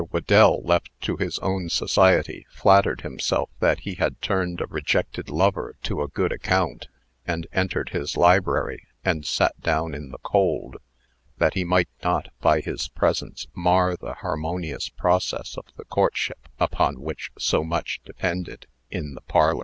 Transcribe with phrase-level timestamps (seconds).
[0.11, 5.75] Whedell, left to his own society, flattered himself that he had turned a rejected lover
[5.83, 6.87] to a good account,
[7.27, 10.77] and entered his library and sat down in the cold,
[11.37, 16.99] that he might not, by his presence, mar the harmonious progress of the courtship upon
[16.99, 19.59] which so much depended, in the parlor.